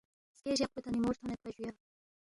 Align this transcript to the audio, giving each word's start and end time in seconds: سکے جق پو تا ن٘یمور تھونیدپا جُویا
سکے 0.37 0.51
جق 0.59 0.69
پو 0.73 0.79
تا 0.83 0.89
ن٘یمور 0.91 1.15
تھونیدپا 1.19 1.49
جُویا 1.55 1.71